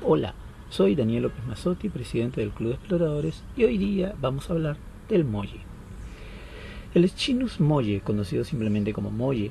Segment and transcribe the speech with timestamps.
[0.00, 0.32] Hola,
[0.70, 4.76] soy Daniel López Mazzotti, presidente del Club de Exploradores, y hoy día vamos a hablar
[5.08, 5.58] del molle.
[6.94, 9.50] El Schinus molle, conocido simplemente como molle,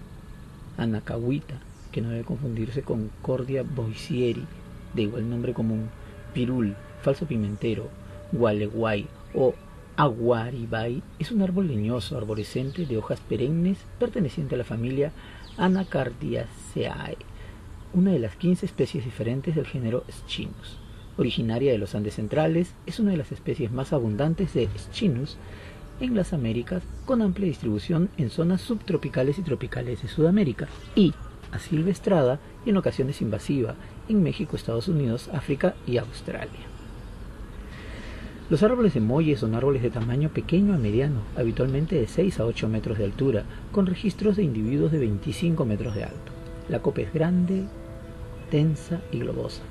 [0.77, 1.59] anacahuita,
[1.91, 4.45] que no debe confundirse con Cordia boisieri,
[4.93, 5.89] de igual nombre común,
[6.33, 7.89] pirul, falso pimentero,
[8.31, 9.05] gualeguay
[9.35, 9.53] o
[9.97, 15.11] aguaribay, es un árbol leñoso arborescente de hojas perennes perteneciente a la familia
[15.57, 17.17] Anacardiaceae,
[17.93, 20.77] una de las 15 especies diferentes del género Schinus.
[21.17, 25.37] Originaria de los Andes centrales, es una de las especies más abundantes de Schinus
[25.99, 31.13] en las Américas, con amplia distribución en zonas subtropicales y tropicales de Sudamérica, y
[31.51, 33.75] asilvestrada y en ocasiones invasiva
[34.09, 36.67] en México, Estados Unidos, África y Australia.
[38.49, 42.45] Los árboles de molle son árboles de tamaño pequeño a mediano, habitualmente de 6 a
[42.45, 46.36] 8 metros de altura, con registros de individuos de 25 metros de alto.
[46.69, 47.65] La copa es grande,
[48.51, 49.61] densa y globosa.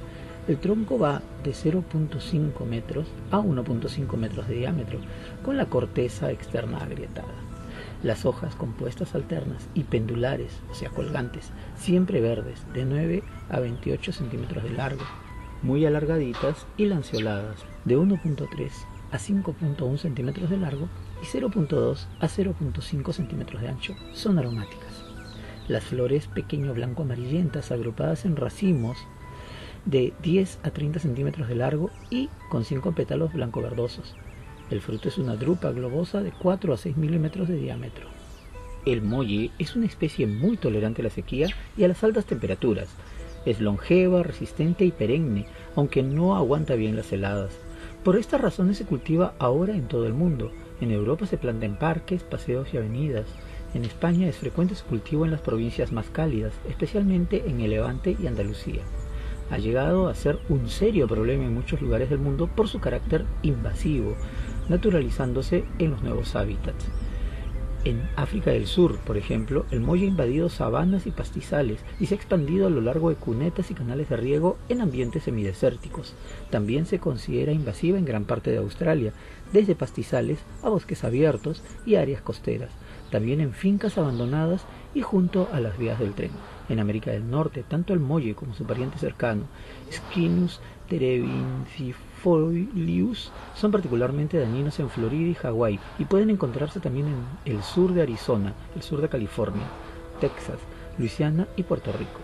[0.49, 5.01] El tronco va de 0.5 metros a 1.5 metros de diámetro,
[5.45, 7.35] con la corteza externa agrietada.
[8.03, 14.13] Las hojas compuestas alternas y pendulares, o sea, colgantes, siempre verdes, de 9 a 28
[14.13, 15.03] centímetros de largo,
[15.63, 18.71] muy alargaditas y lanceoladas, de 1.3
[19.11, 20.89] a 5.1 centímetros de largo
[21.23, 25.06] y 0.2 a 0.5 centímetros de ancho, son aromáticas.
[25.69, 28.97] Las flores pequeño blanco amarillentas agrupadas en racimos
[29.85, 34.15] de 10 a 30 centímetros de largo y con 5 pétalos blanco verdosos.
[34.71, 38.09] El fruto es una drupa globosa de 4 a 6 milímetros de diámetro.
[38.85, 42.89] El molle es una especie muy tolerante a la sequía y a las altas temperaturas.
[43.45, 47.53] Es longeva, resistente y perenne, aunque no aguanta bien las heladas.
[48.05, 50.53] Por estas razones se cultiva ahora en todo el mundo.
[50.81, 53.27] En Europa se planta en parques, paseos y avenidas.
[53.77, 58.17] En España es frecuente su cultivo en las provincias más cálidas, especialmente en el Levante
[58.19, 58.81] y Andalucía.
[59.51, 63.27] Ha llegado a ser un serio problema en muchos lugares del mundo por su carácter
[63.43, 64.17] invasivo,
[64.71, 66.87] naturalizándose en los nuevos hábitats.
[67.87, 72.15] En África del Sur, por ejemplo, el molle ha invadido sabanas y pastizales y se
[72.15, 76.17] ha expandido a lo largo de cunetas y canales de riego en ambientes semidesérticos.
[76.51, 79.13] También se considera invasiva en gran parte de Australia,
[79.53, 82.73] desde pastizales a bosques abiertos y áreas costeras,
[83.13, 86.33] también en fincas abandonadas y junto a las vías del tren.
[86.69, 89.45] En América del Norte, tanto el molle como su pariente cercano,
[89.93, 90.61] Skinus
[93.55, 98.03] son particularmente dañinos en Florida y Hawái y pueden encontrarse también en el sur de
[98.03, 99.63] Arizona, el sur de California,
[100.21, 100.59] Texas,
[100.99, 102.21] Luisiana y Puerto Rico.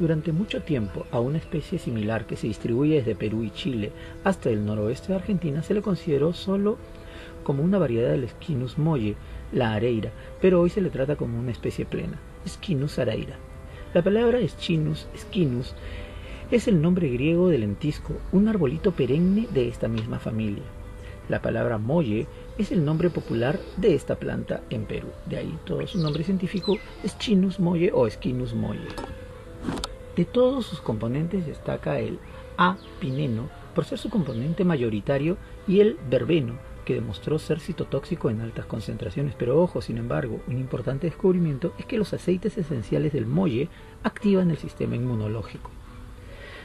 [0.00, 3.92] Durante mucho tiempo a una especie similar que se distribuye desde Perú y Chile
[4.24, 6.78] hasta el noroeste de Argentina se le consideró solo
[7.44, 9.14] como una variedad del Skinus molle,
[9.52, 10.10] la areira,
[10.40, 12.18] pero hoy se le trata como una especie plena,
[12.48, 13.36] Skinus areira.
[13.94, 15.74] La palabra Schinus, Skinus,
[16.50, 20.64] es el nombre griego del lentisco, un arbolito perenne de esta misma familia.
[21.28, 22.26] La palabra molle
[22.58, 25.06] es el nombre popular de esta planta en Perú.
[25.26, 28.88] De ahí todo su nombre científico, Schinus molle o Skinus molle.
[30.16, 32.18] De todos sus componentes destaca el
[32.56, 32.78] A.
[32.98, 35.36] pineno por ser su componente mayoritario
[35.68, 39.36] y el verbeno que demostró ser citotóxico en altas concentraciones.
[39.38, 43.68] Pero ojo, sin embargo, un importante descubrimiento es que los aceites esenciales del molle
[44.02, 45.70] activan el sistema inmunológico.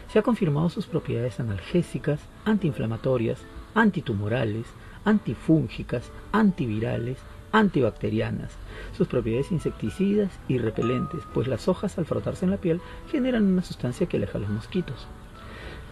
[0.08, 3.40] Se ha confirmado sus propiedades analgésicas, antiinflamatorias,
[3.74, 4.66] antitumorales,
[5.04, 7.18] antifúngicas, antivirales,
[7.52, 8.52] antibacterianas,
[8.98, 13.64] sus propiedades insecticidas y repelentes, pues las hojas al frotarse en la piel generan una
[13.64, 15.08] sustancia que aleja a los mosquitos.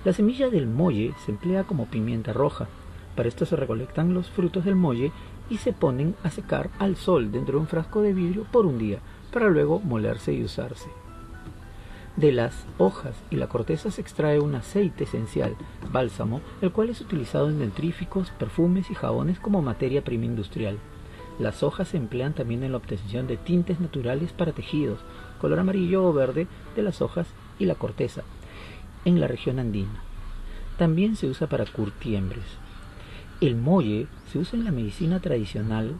[0.03, 2.68] La semilla del molle se emplea como pimienta roja,
[3.16, 5.12] para esto se recolectan los frutos del molle
[5.50, 8.78] y se ponen a secar al sol dentro de un frasco de vidrio por un
[8.78, 9.00] día,
[9.31, 10.90] para luego molerse y usarse.
[12.16, 15.56] De las hojas y la corteza se extrae un aceite esencial,
[15.91, 20.78] bálsamo, el cual es utilizado en dentríficos, perfumes y jabones como materia prima industrial.
[21.40, 25.00] Las hojas se emplean también en la obtención de tintes naturales para tejidos,
[25.41, 27.25] color amarillo o verde de las hojas
[27.57, 28.22] y la corteza,
[29.06, 30.03] en la región andina.
[30.78, 32.46] También se usa para curtiembres.
[33.41, 35.96] El molle se usa en la medicina tradicional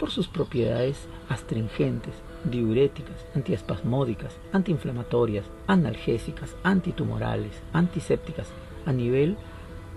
[0.00, 8.48] por sus propiedades astringentes, diuréticas, antiespasmódicas, antiinflamatorias, analgésicas, antitumorales, antisépticas
[8.86, 9.36] a nivel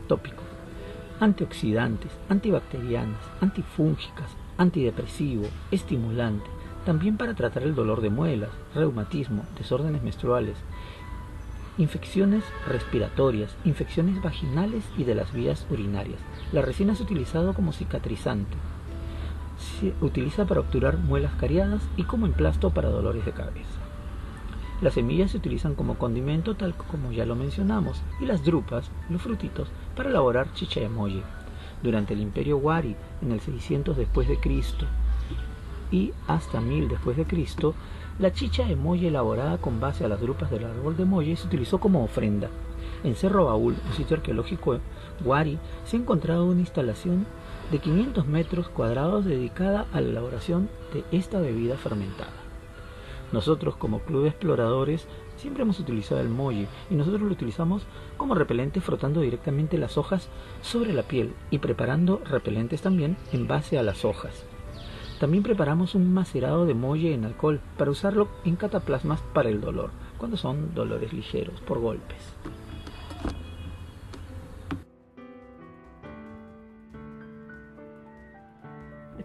[0.07, 0.44] tópico,
[1.19, 6.49] antioxidantes, antibacterianas, antifúngicas, antidepresivo, estimulante,
[6.85, 10.57] también para tratar el dolor de muelas, reumatismo, desórdenes menstruales,
[11.77, 16.19] infecciones respiratorias, infecciones vaginales y de las vías urinarias.
[16.51, 18.55] La resina es utilizado como cicatrizante.
[20.01, 23.79] Utiliza para obturar muelas cariadas y como emplasto para dolores de cabeza.
[24.81, 29.21] Las semillas se utilizan como condimento tal como ya lo mencionamos y las drupas, los
[29.21, 31.24] frutitos, para elaborar chicha molle.
[31.81, 34.85] Durante el imperio Wari, en el 600 después de Cristo
[35.91, 37.73] y hasta 1000 después de Cristo,
[38.19, 41.47] la chicha de molle elaborada con base a las drupas del árbol de molle se
[41.47, 42.50] utilizó como ofrenda.
[43.03, 44.80] En Cerro Baúl, un sitio arqueológico
[45.23, 47.25] Wari, se ha encontrado una instalación
[47.72, 52.31] de 500 metros cuadrados dedicada a la elaboración de esta bebida fermentada.
[53.31, 55.06] Nosotros como club de exploradores
[55.36, 57.84] siempre hemos utilizado el molle y nosotros lo utilizamos
[58.16, 60.30] como repelente frotando directamente las hojas
[60.62, 64.46] sobre la piel y preparando repelentes también en base a las hojas.
[65.19, 69.90] También preparamos un macerado de molle en alcohol para usarlo en cataplasmas para el dolor,
[70.18, 72.18] cuando son dolores ligeros por golpes.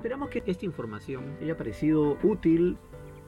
[0.03, 2.77] Esperamos que esta información haya parecido útil.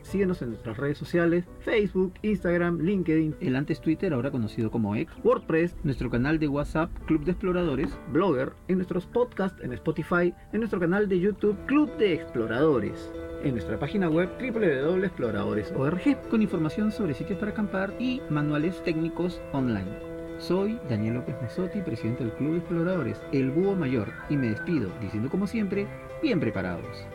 [0.02, 5.14] Síguenos en nuestras redes sociales, Facebook, Instagram, LinkedIn, el antes Twitter, ahora conocido como X,
[5.22, 10.58] WordPress, nuestro canal de WhatsApp, Club de Exploradores, Blogger, en nuestros podcasts en Spotify, en
[10.58, 13.12] nuestro canal de YouTube, Club de Exploradores,
[13.44, 20.13] en nuestra página web www.exploradores.org, con información sobre sitios para acampar y manuales técnicos online.
[20.38, 24.90] Soy Daniel López Mesotti, presidente del Club de Exploradores, el Búho Mayor, y me despido
[25.00, 25.86] diciendo como siempre,
[26.22, 27.06] bien preparados.